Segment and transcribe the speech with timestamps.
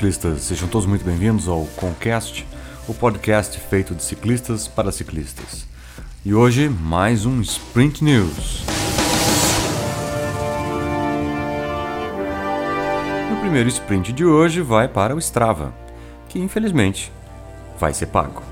[0.00, 2.46] Ciclistas, sejam todos muito bem-vindos ao Concast,
[2.88, 5.66] o podcast feito de ciclistas para ciclistas.
[6.24, 8.64] E hoje, mais um Sprint News.
[13.30, 15.70] O primeiro sprint de hoje vai para o Strava,
[16.30, 17.12] que infelizmente
[17.78, 18.42] vai ser pago.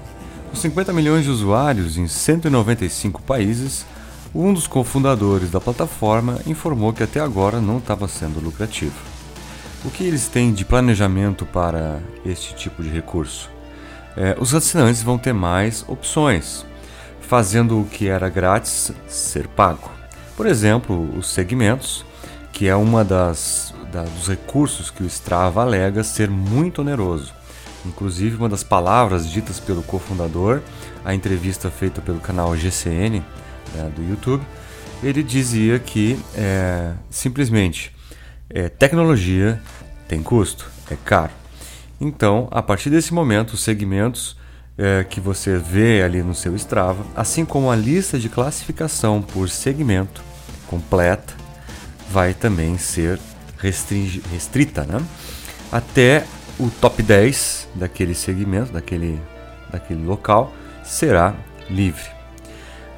[0.51, 3.87] Com 50 milhões de usuários em 195 países,
[4.34, 9.17] um dos cofundadores da plataforma informou que até agora não estava sendo lucrativo.
[9.84, 13.48] O que eles têm de planejamento para este tipo de recurso?
[14.16, 16.66] É, os assinantes vão ter mais opções,
[17.20, 19.88] fazendo o que era grátis ser pago.
[20.36, 22.05] Por exemplo, os segmentos,
[22.52, 27.33] que é uma das, da, dos recursos que o Strava alega ser muito oneroso.
[27.86, 30.60] Inclusive, uma das palavras ditas pelo cofundador,
[31.05, 33.22] a entrevista feita pelo canal GCN
[33.75, 34.42] né, do YouTube,
[35.05, 37.97] ele dizia que é, simplesmente
[38.50, 39.60] é, tecnologia
[40.06, 41.32] tem custo, é caro.
[42.00, 44.36] Então, a partir desse momento, os segmentos
[44.77, 49.48] é, que você vê ali no seu Strava, assim como a lista de classificação por
[49.48, 50.22] segmento
[50.69, 51.34] completa,
[52.10, 53.19] vai também ser
[53.60, 55.04] restrita, né?
[55.70, 56.24] Até
[56.58, 59.20] o top 10 daquele segmento, daquele,
[59.70, 60.52] daquele local,
[60.84, 61.34] será
[61.69, 62.19] livre.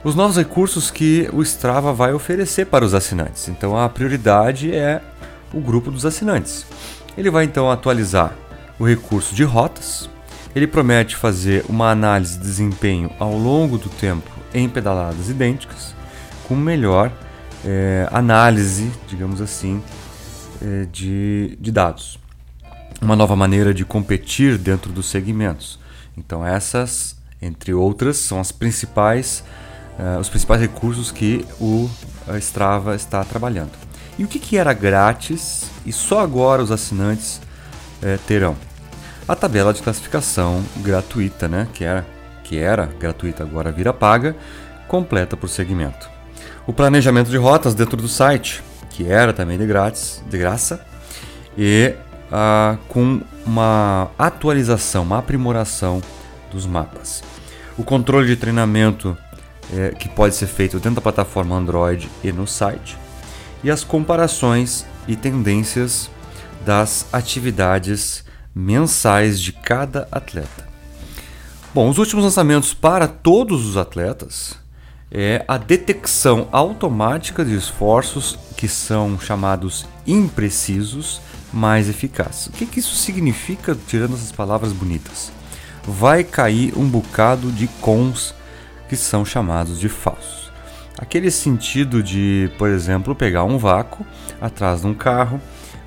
[0.05, 3.49] Os novos recursos que o Strava vai oferecer para os assinantes.
[3.49, 5.03] Então a prioridade é
[5.53, 6.67] o grupo dos assinantes.
[7.17, 8.35] Ele vai então atualizar
[8.79, 10.09] o recurso de rotas.
[10.55, 15.95] Ele promete fazer uma análise de desempenho ao longo do tempo em pedaladas idênticas,
[16.49, 17.13] com melhor
[17.65, 19.83] é, análise, digamos assim,
[20.61, 22.19] é, de, de dados
[23.01, 25.79] uma nova maneira de competir dentro dos segmentos.
[26.17, 29.43] Então essas, entre outras, são as principais,
[29.99, 31.89] uh, os principais recursos que o
[32.39, 33.73] Strava está trabalhando.
[34.21, 37.41] E o que, que era grátis e só agora os assinantes
[38.03, 38.55] uh, terão?
[39.27, 41.67] A tabela de classificação gratuita, né?
[41.73, 42.07] que, era,
[42.45, 44.37] que era gratuita, agora vira paga,
[44.87, 46.07] completa por segmento.
[46.67, 50.85] O planejamento de rotas dentro do site, que era também de grátis, de graça,
[51.57, 51.95] e
[52.31, 56.03] ah, com uma atualização, uma aprimoração
[56.53, 57.23] dos mapas.
[57.79, 59.17] O controle de treinamento
[59.75, 62.99] é, que pode ser feito dentro da plataforma Android e no site,
[63.63, 66.11] e as comparações e tendências
[66.65, 70.69] das atividades mensais de cada atleta.
[71.73, 74.59] Bom, os últimos lançamentos para todos os atletas
[75.11, 81.21] é a detecção automática de esforços que são chamados imprecisos
[81.53, 82.47] mais eficaz.
[82.47, 85.33] O que, que isso significa, tirando essas palavras bonitas?
[85.85, 88.35] Vai cair um bocado de cons
[88.89, 90.50] que são chamados de falsos.
[91.01, 94.05] Aquele sentido de, por exemplo, pegar um vácuo
[94.39, 95.41] atrás de um carro,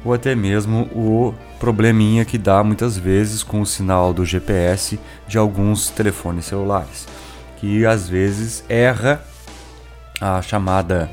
[0.03, 5.37] ou até mesmo o probleminha que dá muitas vezes com o sinal do GPS de
[5.37, 7.07] alguns telefones celulares,
[7.57, 9.23] que às vezes erra
[10.19, 11.09] a chamada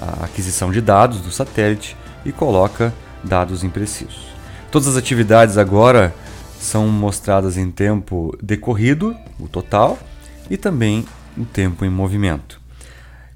[0.00, 2.92] a aquisição de dados do satélite e coloca
[3.22, 4.28] dados imprecisos.
[4.70, 6.14] Todas as atividades agora
[6.58, 9.98] são mostradas em tempo decorrido, o total,
[10.48, 11.04] e também
[11.36, 12.61] o tempo em movimento.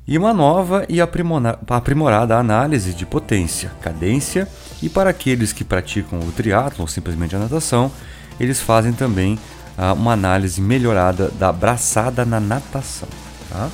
[0.08, 4.46] E uma nova e aprimorada análise de potência, cadência
[4.80, 7.90] e para aqueles que praticam o triatlo ou simplesmente a natação,
[8.38, 9.36] eles fazem também
[9.76, 13.08] ah, uma análise melhorada da braçada na natação.
[13.50, 13.68] Tá?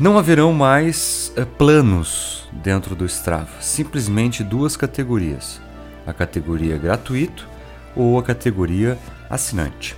[0.00, 5.60] Não haverão mais eh, planos dentro do Strava, simplesmente duas categorias:
[6.06, 7.46] a categoria gratuito
[7.94, 8.98] ou a categoria
[9.28, 9.94] assinante.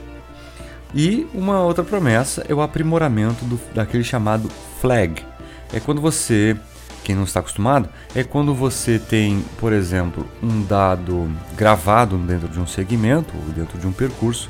[0.93, 4.49] E uma outra promessa é o aprimoramento do, daquele chamado
[4.81, 5.25] flag.
[5.75, 6.57] É quando você,
[7.03, 12.61] quem não está acostumado, é quando você tem, por exemplo, um dado gravado dentro de
[12.61, 14.49] um segmento ou dentro de um percurso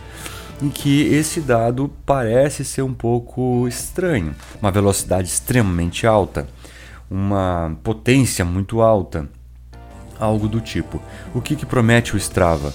[0.60, 4.34] em que esse dado parece ser um pouco estranho.
[4.60, 6.46] Uma velocidade extremamente alta,
[7.10, 9.26] uma potência muito alta,
[10.20, 11.00] algo do tipo.
[11.34, 12.74] O que, que promete o Strava?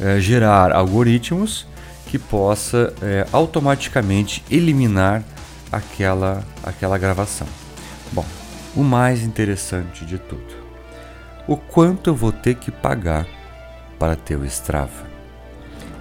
[0.00, 1.66] É, gerar algoritmos
[2.06, 5.22] que possa é, automaticamente eliminar
[5.70, 7.46] aquela, aquela gravação.
[8.12, 8.24] Bom,
[8.74, 10.54] o mais interessante de tudo:
[11.46, 13.26] o quanto eu vou ter que pagar
[13.98, 15.08] para ter o Strava?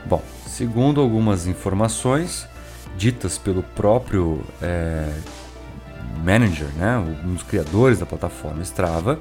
[0.05, 0.23] Bom,
[0.59, 2.45] Segundo algumas informações
[2.97, 5.09] ditas pelo próprio é,
[6.21, 9.17] manager, né, um dos criadores da plataforma Strava,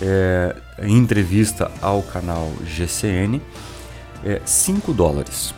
[0.00, 3.42] é, em entrevista ao canal GCN,
[4.24, 5.52] é 5 dólares.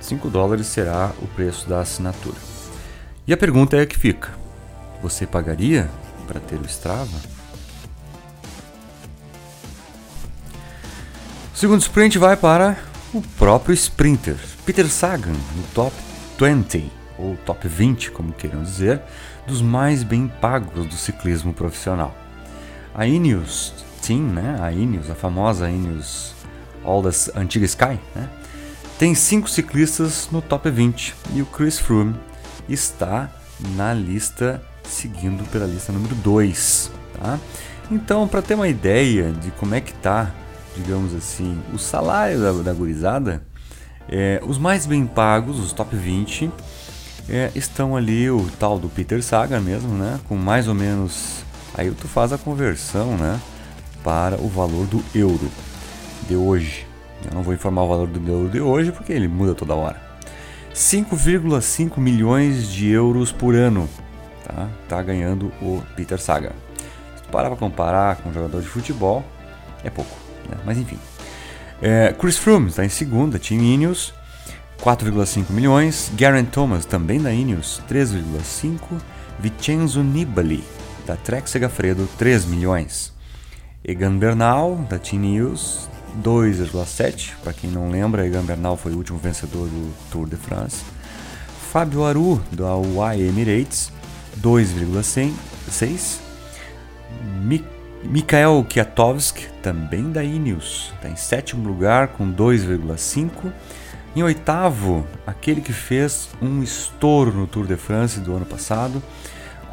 [0.00, 2.36] 5 dólares será o preço da assinatura.
[3.28, 4.30] E a pergunta é que fica:
[5.08, 5.88] você pagaria
[6.26, 7.16] para ter o Strava?
[11.54, 12.76] O segundo sprint vai para
[13.14, 15.94] o próprio sprinter, Peter Sagan, no top
[16.38, 19.00] 20, ou top 20, como queiram dizer,
[19.46, 22.14] dos mais bem pagos do ciclismo profissional.
[22.92, 23.72] A Ineos
[24.02, 26.34] Team, né, a Ineos, a famosa Ineos
[26.84, 28.28] All da antiga Sky, né,
[28.98, 32.16] tem cinco ciclistas no top 20 e o Chris Froome
[32.68, 33.30] está
[33.74, 36.90] na lista, seguindo pela lista número 2.
[37.20, 37.38] Tá?
[37.90, 40.32] Então, para ter uma ideia de como é que tá,
[40.76, 43.42] digamos assim, o salário da, da gurizada,
[44.08, 46.50] é, os mais bem pagos, os top 20,
[47.28, 50.20] é, estão ali o tal do Peter Saga mesmo, né?
[50.28, 51.44] Com mais ou menos.
[51.74, 53.40] Aí tu faz a conversão, né?
[54.02, 55.50] Para o valor do euro
[56.28, 56.86] de hoje.
[57.24, 60.00] Eu não vou informar o valor do euro de hoje porque ele muda toda hora.
[60.74, 63.88] 5,5 milhões de euros por ano.
[64.46, 64.68] Tá?
[64.88, 66.52] tá ganhando o Peter Saga.
[67.16, 69.24] Se tu parar para comparar com um jogador de futebol,
[69.82, 70.16] é pouco.
[70.48, 70.56] Né?
[70.64, 70.98] Mas enfim.
[71.82, 74.14] É, Chris Froome está em segunda, Team Ineos,
[74.80, 76.10] 4,5 milhões.
[76.16, 78.78] Geraint Thomas, também da Ineos, 3,5.
[79.38, 80.64] Vincenzo Nibali,
[81.06, 83.12] da Trek Segafredo, 3 milhões.
[83.84, 85.88] Egan Bernal, da Team Ineos,
[86.22, 87.34] 2,7.
[87.42, 90.82] Para quem não lembra, Egan Bernal foi o último vencedor do Tour de France.
[91.70, 93.92] Fábio Aru, da UAE Emirates,
[94.40, 96.20] 2,6.
[98.04, 103.52] Mikhail Kwiatkowski, também da Ineos, está em sétimo lugar com 2,5.
[104.14, 109.02] Em oitavo, aquele que fez um estouro no Tour de France do ano passado,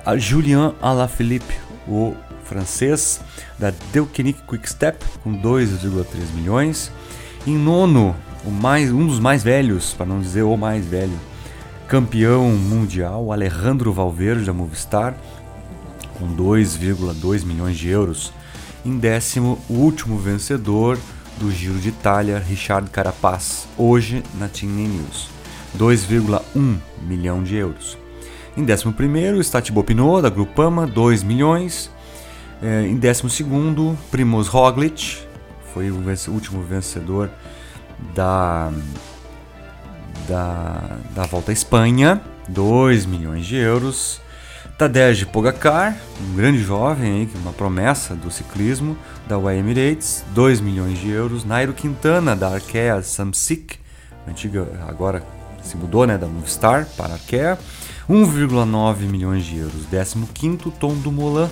[0.05, 1.55] a Julien Alaphilippe,
[1.87, 3.21] o francês
[3.57, 6.91] da Deceuninck Quickstep com 2,3 milhões.
[7.47, 8.15] Em nono,
[8.45, 11.17] o mais, um dos mais velhos, para não dizer o mais velho,
[11.93, 15.15] campeão mundial, Alejandro Valverde da Movistar,
[16.17, 18.33] com 2,2 milhões de euros.
[18.83, 20.97] Em décimo, o último vencedor
[21.37, 25.29] do Giro de Itália, Richard Carapaz, hoje na Team News,
[25.77, 27.95] 2,1 milhão de euros.
[28.57, 31.91] Em décimo primeiro, Statibo Pinot, da Grupama, 2 milhões.
[32.59, 33.45] É, em 12,
[34.09, 35.19] Primoz Roglic,
[35.75, 37.29] foi o último vencedor
[38.15, 38.73] da,
[40.27, 44.21] da, da Volta à Espanha, 2 milhões de euros.
[44.77, 48.97] Tadej Pogacar, um grande jovem, uma promessa do ciclismo
[49.27, 51.45] da UAE Emirates, 2 milhões de euros.
[51.45, 53.77] Nairo Quintana, da Arkea Samsic,
[54.27, 55.23] antiga, agora
[55.63, 57.57] se mudou né, da Movistar para Arkea,
[58.09, 59.85] 1,9 milhões de euros.
[60.33, 61.49] 15 Tom Dumoulin,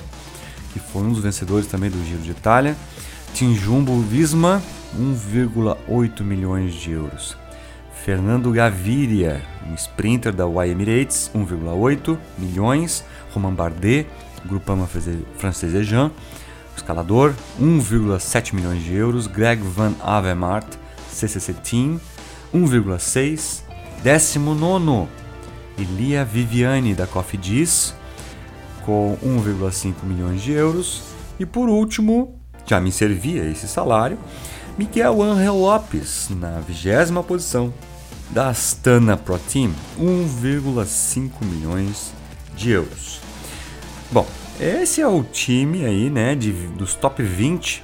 [0.73, 2.75] que foi um dos vencedores também do Giro de Itália.
[3.33, 4.62] Team Jumbo Visma,
[5.00, 7.40] 1,8 milhões de euros.
[8.03, 13.03] Fernando Gaviria, um sprinter da Y Emirates, 1,8 milhões.
[13.31, 14.07] Romain Bardet,
[14.45, 14.88] Groupama
[15.38, 16.12] Francês Jean,
[16.75, 19.27] escalador, 1,7 milhões de euros.
[19.27, 20.65] Greg Van Avermaet,
[21.09, 22.00] CCC Team,
[22.53, 23.63] 1,6.
[24.04, 25.07] 19,
[25.77, 27.68] Elia Viviani, da Coffee
[28.83, 31.04] com 1,5 milhões de euros.
[31.39, 34.18] E por último, já me servia esse salário,
[34.75, 37.71] Miguel Angel Lopes, na vigésima posição
[38.31, 42.14] da Astana Pro Team, 1,5 milhões
[42.56, 43.19] de euros.
[44.11, 44.26] Bom,
[44.59, 47.83] esse é o time aí, né, de, dos top 20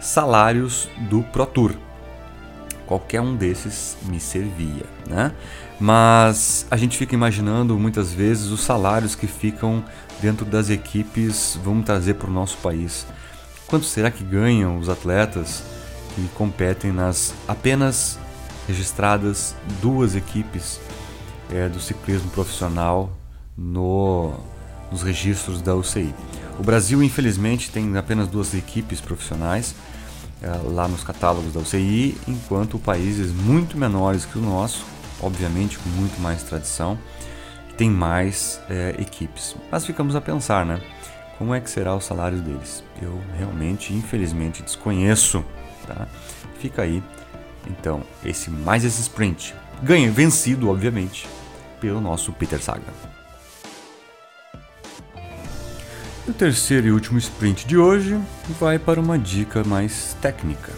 [0.00, 1.74] salários do Pro Tour.
[2.86, 5.32] Qualquer um desses me servia, né?
[5.78, 9.84] Mas a gente fica imaginando muitas vezes os salários que ficam
[10.20, 13.06] dentro das equipes, vamos trazer para o nosso país.
[13.66, 15.62] Quanto será que ganham os atletas
[16.14, 18.18] que competem nas apenas
[18.68, 20.78] registradas duas equipes
[21.50, 23.10] é, do ciclismo profissional
[23.56, 24.34] no,
[24.92, 26.14] nos registros da UCI?
[26.58, 29.74] O Brasil, infelizmente, tem apenas duas equipes profissionais
[30.42, 34.84] é, lá nos catálogos da UCI, enquanto países muito menores que o nosso,
[35.20, 36.98] obviamente com muito mais tradição,
[37.76, 39.56] tem mais é, equipes.
[39.70, 40.80] Mas ficamos a pensar, né?
[41.38, 42.82] Como é que será o salário deles?
[43.00, 45.44] Eu realmente, infelizmente, desconheço.
[45.86, 46.08] Tá?
[46.58, 47.00] Fica aí,
[47.68, 49.54] então, esse mais esse sprint.
[49.82, 51.26] Ganha, vencido, obviamente,
[51.80, 52.92] pelo nosso Peter Saga.
[56.26, 58.20] O terceiro e último sprint de hoje
[58.60, 60.72] vai para uma dica mais técnica.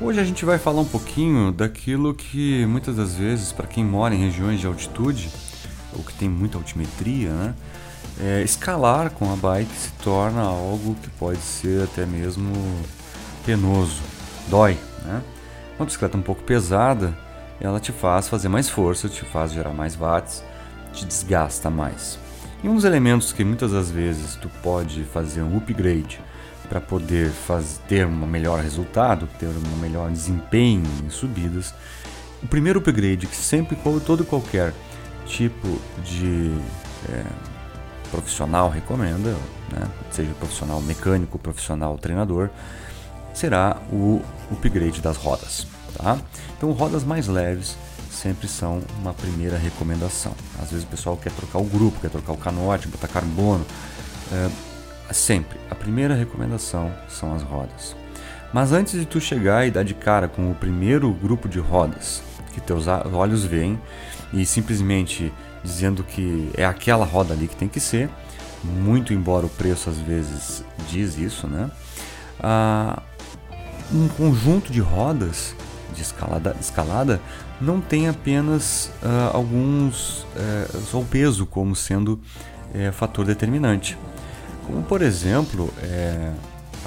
[0.00, 4.14] Hoje a gente vai falar um pouquinho daquilo que muitas das vezes, para quem mora
[4.14, 5.30] em regiões de altitude,
[5.92, 7.54] ou que tem muita altimetria, né?
[8.20, 12.52] É, escalar com a bike se torna algo que pode ser até mesmo
[13.44, 14.02] penoso,
[14.48, 15.22] dói, né?
[15.78, 17.16] Uma bicicleta um pouco pesada,
[17.60, 20.44] ela te faz fazer mais força, te faz gerar mais watts,
[20.92, 22.18] te desgasta mais.
[22.62, 26.20] E um dos elementos que muitas das vezes tu pode fazer um upgrade
[26.68, 31.74] para poder fazer, ter um melhor resultado, ter um melhor desempenho em subidas,
[32.42, 34.72] o primeiro upgrade que sempre, todo e qualquer
[35.26, 36.52] tipo de
[37.10, 37.24] é,
[38.10, 39.30] profissional recomenda,
[39.72, 42.50] né, seja profissional mecânico, profissional treinador,
[43.34, 45.66] será o upgrade das rodas.
[45.96, 46.18] Tá?
[46.56, 47.76] Então, rodas mais leves
[48.10, 50.32] sempre são uma primeira recomendação.
[50.62, 53.66] Às vezes o pessoal quer trocar o grupo, quer trocar o canote, botar carbono.
[54.32, 57.94] É, sempre, a primeira recomendação são as rodas.
[58.52, 62.22] Mas antes de tu chegar e dar de cara com o primeiro grupo de rodas
[62.52, 63.80] que teus olhos veem
[64.32, 68.08] e simplesmente dizendo que é aquela roda ali que tem que ser,
[68.62, 71.68] muito embora o preço às vezes diz isso, né?
[72.40, 73.02] Ah,
[73.92, 75.54] um conjunto de rodas
[75.94, 77.20] de escalada, escalada
[77.60, 82.20] não tem apenas uh, alguns uh, só o peso como sendo
[82.74, 83.96] uh, fator determinante,
[84.66, 86.32] como por exemplo é,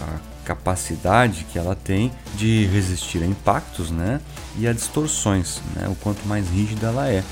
[0.01, 4.19] a capacidade que ela tem de resistir a impactos, né,
[4.57, 7.23] e a distorções, né, o quanto mais rígida ela é,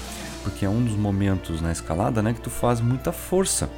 [0.44, 3.70] porque é um dos momentos na escalada, né, que tu faz muita força.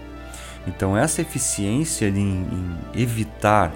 [0.67, 3.71] Então essa eficiência em, em evitar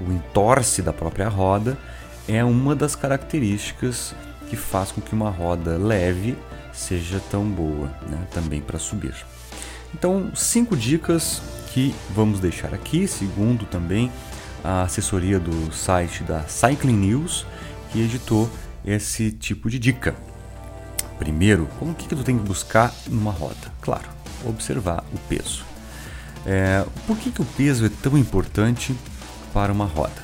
[0.00, 1.76] o entorce da própria roda
[2.28, 4.14] é uma das características
[4.48, 6.36] que faz com que uma roda leve
[6.72, 9.14] seja tão boa né, também para subir.
[9.94, 14.10] Então, cinco dicas que vamos deixar aqui, segundo também
[14.64, 17.46] a assessoria do site da Cycling News,
[17.90, 18.48] que editou
[18.84, 20.14] esse tipo de dica.
[21.18, 23.72] Primeiro, como que, que tu tem que buscar numa roda?
[23.80, 24.08] Claro,
[24.44, 25.64] observar o peso.
[26.44, 28.94] É, por que, que o peso é tão importante
[29.52, 30.22] para uma roda?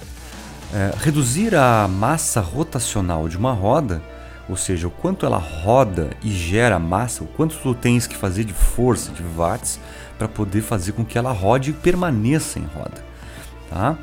[0.72, 4.02] É, reduzir a massa rotacional de uma roda,
[4.48, 8.44] ou seja, o quanto ela roda e gera massa, o quanto tu tens que fazer
[8.44, 9.78] de força, de watts,
[10.18, 13.04] para poder fazer com que ela rode e permaneça em roda.
[13.70, 13.96] Tá?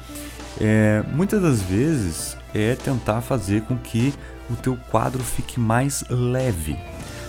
[0.59, 4.13] É, muitas das vezes é tentar fazer com que
[4.49, 6.77] o teu quadro fique mais leve,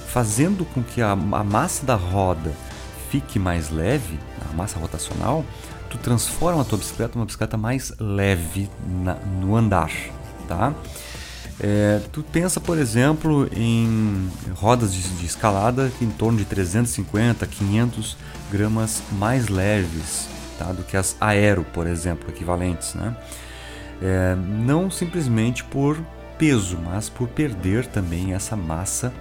[0.08, 2.52] fazendo com que a, a massa da roda
[3.10, 4.18] fique mais leve,
[4.50, 5.44] a massa rotacional,
[5.90, 8.68] tu transforma a tua bicicleta numa bicicleta mais leve
[9.02, 9.90] na, no andar,
[10.48, 10.74] tá?
[11.58, 18.16] É, tu pensa, por exemplo, em rodas de, de, escalada em torno de 350, 500
[18.52, 20.28] gramas mais leves
[20.58, 20.72] tá?
[20.72, 22.94] do que as aero, por exemplo, equivalentes.
[22.94, 23.16] Né?
[24.02, 25.98] É, não simplesmente por
[26.36, 29.12] peso, mas por perder também essa massa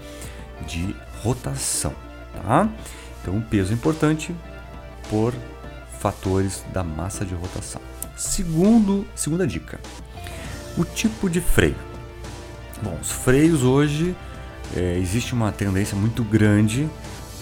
[0.67, 0.93] de
[1.23, 1.93] rotação.
[2.33, 2.67] Tá?
[3.21, 4.35] Então, peso importante
[5.09, 5.33] por
[6.05, 7.81] fatores da massa de rotação.
[8.15, 9.79] Segundo, segunda dica:
[10.77, 11.75] o tipo de freio.
[12.83, 14.15] Bom, os freios hoje
[14.75, 16.87] é, existe uma tendência muito grande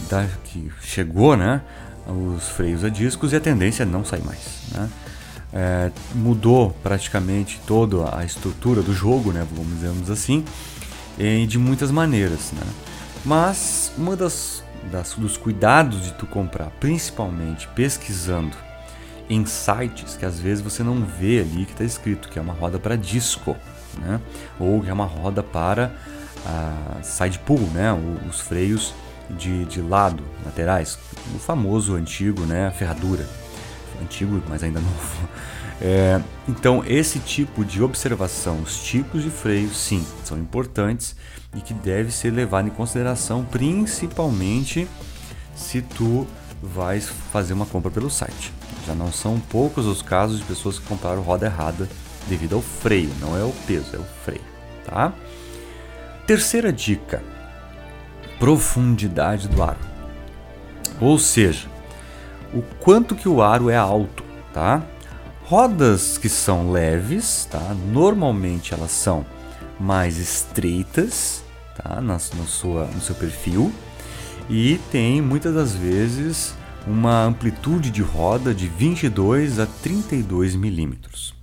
[0.09, 1.61] da, que chegou, né?
[2.07, 4.39] Os freios a discos e a tendência é não sair mais,
[4.71, 4.89] né?
[5.51, 9.45] É, mudou praticamente toda a estrutura do jogo, né?
[9.51, 10.45] Vamos dizer assim,
[11.47, 12.63] de muitas maneiras, né?
[13.25, 18.55] Mas uma das das, dos cuidados de tu comprar, principalmente pesquisando
[19.29, 22.53] em sites que às vezes você não vê ali que está escrito que é uma
[22.53, 23.55] roda para disco,
[23.97, 24.19] né?
[24.59, 25.91] ou que é uma roda para
[26.45, 27.93] a side pull, né?
[28.29, 28.93] os freios
[29.29, 30.99] de, de lado, laterais,
[31.33, 32.67] o famoso antigo, né?
[32.67, 33.27] a ferradura,
[34.01, 35.29] antigo, mas ainda novo.
[35.85, 41.13] É, então, esse tipo de observação, os tipos de freios, sim, são importantes
[41.53, 44.87] e que deve ser levado em consideração, principalmente
[45.53, 46.25] se tu
[46.61, 48.53] vais fazer uma compra pelo site.
[48.87, 51.89] Já não são poucos os casos de pessoas que compraram roda errada
[52.29, 54.41] devido ao freio, não é o peso, é o freio,
[54.85, 55.13] tá?
[56.25, 57.21] Terceira dica:
[58.39, 59.79] profundidade do aro.
[61.01, 61.67] Ou seja,
[62.53, 64.23] o quanto que o aro é alto,
[64.53, 64.81] tá?
[65.55, 67.75] Rodas que são leves, tá?
[67.91, 69.23] Normalmente elas são
[69.79, 71.43] mais estreitas
[71.75, 72.01] tá?
[72.01, 73.71] na, no, sua, no seu perfil
[74.49, 76.55] e tem muitas das vezes
[76.87, 81.35] uma amplitude de roda de 22 a 32 milímetros,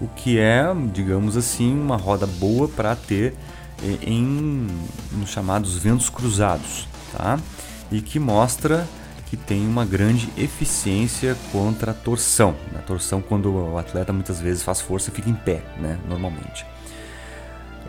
[0.00, 3.32] o que é, digamos assim, uma roda boa para ter
[3.80, 4.66] eh, em
[5.12, 7.38] nos chamados ventos cruzados, tá?
[7.92, 8.88] E que mostra
[9.26, 12.54] que tem uma grande eficiência contra a torção.
[12.74, 15.98] A torção quando o atleta muitas vezes faz força fica em pé, né?
[16.08, 16.64] Normalmente.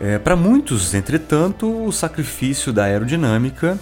[0.00, 3.78] É, Para muitos, entretanto, o sacrifício da aerodinâmica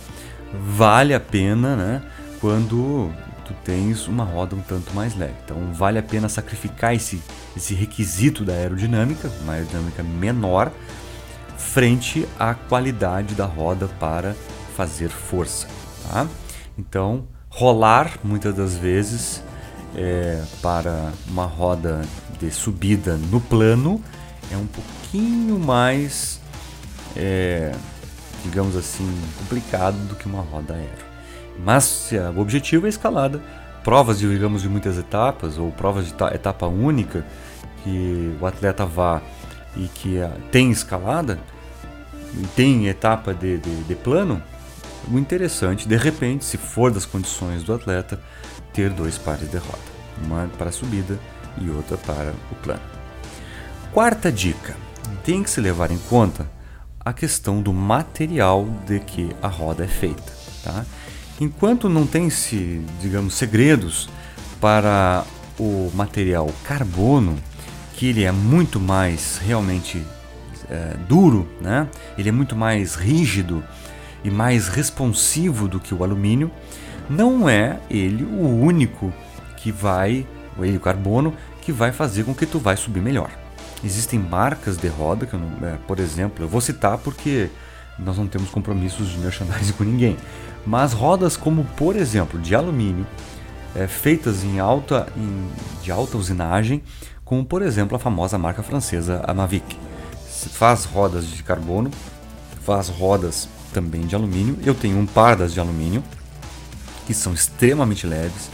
[0.52, 2.02] vale a pena né,
[2.40, 3.10] quando
[3.44, 5.34] tu tens uma roda um tanto mais leve.
[5.44, 7.22] Então vale a pena sacrificar esse,
[7.56, 10.72] esse requisito da aerodinâmica, uma aerodinâmica menor,
[11.56, 14.34] frente à qualidade da roda para
[14.74, 15.68] fazer força.
[16.08, 16.26] Tá?
[16.78, 19.42] Então rolar muitas das vezes
[19.96, 22.02] é, para uma roda
[22.38, 24.02] de subida no plano
[24.52, 26.38] é um pouquinho mais,
[27.16, 27.72] é,
[28.44, 31.06] digamos assim, complicado do que uma roda aérea.
[31.64, 33.40] Mas o objetivo é a escalada.
[33.82, 37.24] Provas, de, digamos, de muitas etapas ou provas de etapa única
[37.82, 39.22] que o atleta vá
[39.74, 40.18] e que
[40.52, 41.38] tem escalada,
[42.54, 44.42] tem etapa de, de, de plano,
[45.10, 48.20] o interessante, de repente, se for das condições do atleta,
[48.72, 49.78] ter dois pares de roda,
[50.24, 51.18] uma para a subida
[51.60, 52.82] e outra para o plano.
[53.92, 54.76] Quarta dica:
[55.24, 56.46] tem que se levar em conta
[57.04, 60.32] a questão do material de que a roda é feita.
[60.62, 60.84] Tá?
[61.40, 64.08] Enquanto não tem-se, digamos, segredos
[64.60, 65.24] para
[65.58, 67.38] o material carbono,
[67.94, 70.04] que ele é muito mais realmente
[70.68, 71.88] é, duro, né?
[72.18, 73.62] ele é muito mais rígido
[74.26, 76.50] e mais responsivo do que o alumínio,
[77.08, 79.12] não é ele o único
[79.56, 80.26] que vai,
[80.58, 83.30] ele o carbono, que vai fazer com que tu vai subir melhor.
[83.84, 87.48] Existem marcas de roda, que não, é, por exemplo, eu vou citar porque
[87.96, 90.16] nós não temos compromissos de merchandising com ninguém,
[90.66, 93.06] mas rodas como, por exemplo, de alumínio,
[93.76, 95.48] é, feitas em alta, em,
[95.84, 96.82] de alta usinagem,
[97.24, 99.78] como por exemplo a famosa marca francesa a Mavic.
[100.50, 101.92] Faz rodas de carbono,
[102.64, 104.58] faz rodas também de alumínio.
[104.64, 106.02] Eu tenho um par das de alumínio,
[107.06, 108.50] que são extremamente leves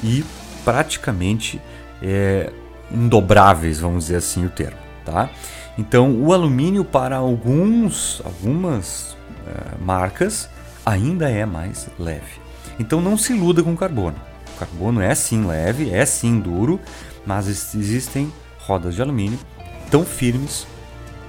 [0.00, 0.24] e
[0.64, 1.60] praticamente
[2.00, 2.52] é,
[2.88, 4.78] indobráveis, vamos dizer assim o termo.
[5.04, 5.28] Tá?
[5.76, 10.48] Então o alumínio para alguns, algumas é, marcas
[10.86, 12.40] ainda é mais leve.
[12.78, 14.16] Então não se iluda com o carbono.
[14.54, 16.78] O carbono é sim leve, é sim duro,
[17.26, 19.38] mas existem rodas de alumínio
[19.90, 20.64] tão firmes,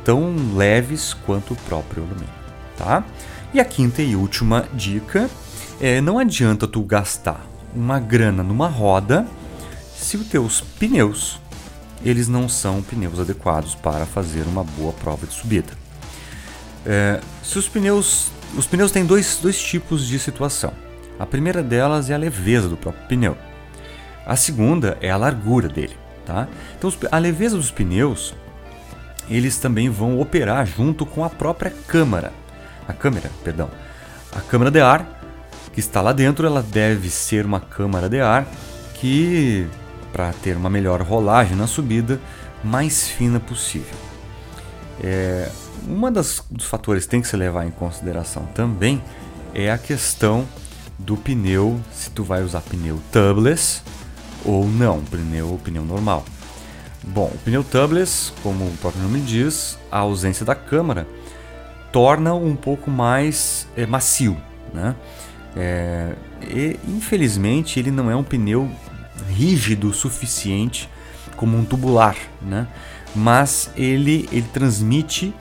[0.06, 2.41] tão leves quanto o próprio alumínio,
[2.78, 3.04] tá?
[3.54, 5.30] E a quinta e última dica
[5.80, 9.26] é não adianta tu gastar uma grana numa roda
[9.96, 11.40] se os teus pneus
[12.04, 15.74] eles não são pneus adequados para fazer uma boa prova de subida.
[16.86, 20.74] É, se os pneus os pneus têm dois, dois tipos de situação.
[21.18, 23.38] A primeira delas é a leveza do próprio pneu.
[24.26, 25.96] A segunda é a largura dele.
[26.26, 26.48] Tá?
[26.78, 28.34] Então, a leveza dos pneus
[29.30, 32.34] eles também vão operar junto com a própria câmara.
[32.88, 33.70] A câmera, perdão.
[34.32, 35.22] A câmara de ar
[35.74, 38.46] que está lá dentro, ela deve ser uma câmara de ar
[38.96, 39.68] que,
[40.12, 42.20] para ter uma melhor rolagem na subida,
[42.64, 43.96] mais fina possível.
[45.02, 45.50] É,
[45.88, 49.02] uma das dos fatores que tem que se levar em consideração também
[49.54, 50.46] é a questão
[51.00, 53.82] do pneu, se tu vai usar pneu tubeless
[54.46, 56.24] ou não, pneu pneu normal.
[57.04, 61.08] Bom, o pneu tubeless, como o próprio nome diz, a ausência da câmara
[61.92, 64.38] torna um pouco mais é, macio,
[64.74, 64.96] né?
[65.56, 68.70] É, e, infelizmente ele não é um pneu
[69.30, 70.90] rígido o suficiente
[71.36, 72.68] como um tubular, né?
[73.14, 75.34] Mas ele, ele transmite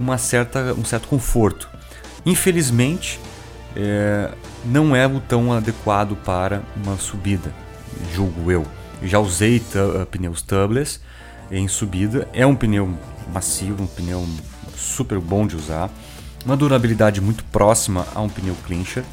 [0.00, 1.68] uma certa, um certo conforto.
[2.24, 3.20] Infelizmente,
[3.76, 4.30] é,
[4.64, 7.52] não é o tão adequado para uma subida,
[8.14, 8.66] julgo eu.
[9.02, 9.62] já usei
[10.10, 11.00] pneus tubeless
[11.50, 12.94] em subida, é um pneu
[13.32, 14.26] macio, um pneu
[14.78, 15.90] super bom de usar,
[16.44, 19.04] uma durabilidade muito próxima a um pneu clincher.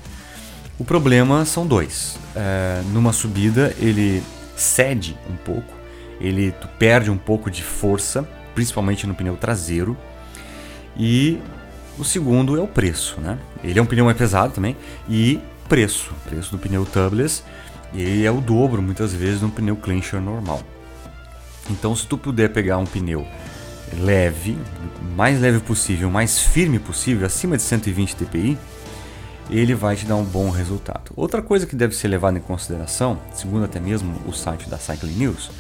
[0.78, 2.17] O problema são dois.
[2.36, 4.23] É, numa subida ele
[4.56, 5.73] cede um pouco,
[6.19, 9.97] ele tu perde um pouco de força, principalmente no pneu traseiro
[10.95, 11.39] e
[11.97, 13.38] o segundo é o preço, né?
[13.63, 14.75] Ele é um pneu mais pesado também
[15.10, 17.43] e preço, preço do pneu tubeless,
[17.93, 20.62] ele é o dobro muitas vezes de um pneu clincher normal.
[21.69, 23.25] Então, se tu puder pegar um pneu
[23.93, 24.58] leve,
[25.15, 28.58] mais leve possível, mais firme possível, acima de 120 dpi,
[29.50, 31.12] ele vai te dar um bom resultado.
[31.15, 35.13] Outra coisa que deve ser levada em consideração, segundo até mesmo o site da Cycling
[35.13, 35.52] News,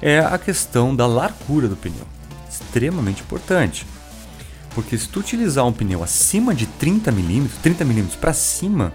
[0.00, 2.06] é a questão da largura do pneu.
[2.48, 3.86] Extremamente importante.
[4.74, 8.92] Porque se tu utilizar um pneu acima de 30 mm, 30 mm para cima,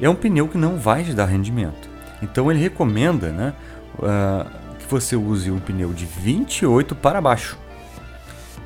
[0.00, 1.88] é um pneu que não vai te dar rendimento.
[2.20, 3.54] Então ele recomenda né,
[3.98, 7.61] uh, que você use um pneu de 28 para baixo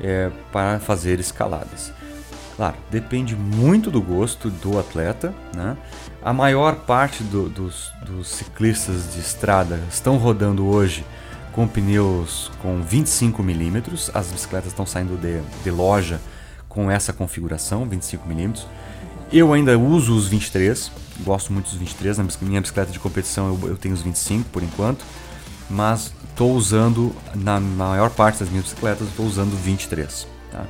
[0.01, 1.91] é, para fazer escaladas.
[2.55, 5.33] Claro, depende muito do gosto do atleta.
[5.55, 5.77] Né?
[6.23, 11.05] A maior parte do, dos, dos ciclistas de estrada estão rodando hoje
[11.51, 14.09] com pneus com 25 milímetros.
[14.13, 16.19] As bicicletas estão saindo de, de loja
[16.67, 18.65] com essa configuração, 25mm.
[19.31, 20.91] Eu ainda uso os 23,
[21.23, 24.63] gosto muito dos 23, na minha bicicleta de competição eu, eu tenho os 25 por
[24.63, 25.03] enquanto,
[25.69, 30.27] mas estou usando, na maior parte das minhas bicicletas, estou usando 23.
[30.51, 30.65] Tá?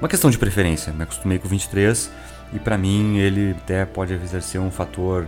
[0.00, 2.10] Uma questão de preferência, me acostumei com 23
[2.52, 5.26] e para mim ele até pode exercer um fator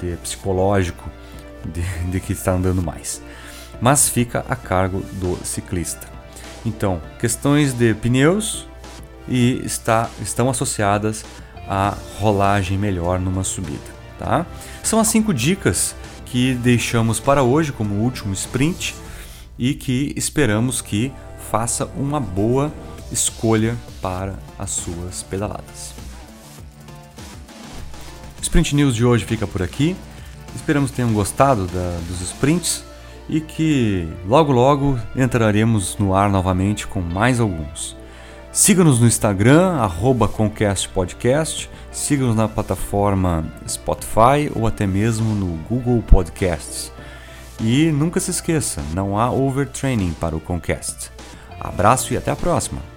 [0.00, 1.10] de, psicológico
[1.64, 3.20] de, de que está andando mais.
[3.80, 6.06] Mas fica a cargo do ciclista.
[6.64, 8.66] Então, questões de pneus
[9.28, 11.24] e está, estão associadas
[11.68, 13.94] a rolagem melhor numa subida.
[14.18, 14.46] Tá?
[14.82, 15.94] São as cinco dicas
[16.26, 18.94] que deixamos para hoje como último sprint
[19.58, 21.12] e que esperamos que
[21.50, 22.72] faça uma boa
[23.12, 25.94] escolha para as suas pedaladas.
[28.38, 29.96] O Sprint News de hoje fica por aqui.
[30.54, 32.84] Esperamos que tenham gostado da, dos sprints
[33.28, 37.96] e que logo logo entraremos no ar novamente com mais alguns.
[38.54, 41.68] Siga-nos no Instagram, arroba Podcast.
[41.90, 46.92] Siga-nos na plataforma Spotify ou até mesmo no Google Podcasts.
[47.60, 51.10] E nunca se esqueça, não há overtraining para o Concast.
[51.58, 52.93] Abraço e até a próxima!